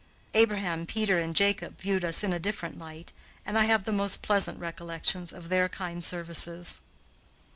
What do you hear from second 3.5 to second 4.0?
I have the